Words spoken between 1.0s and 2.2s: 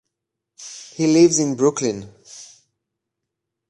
lives in Brooklyn.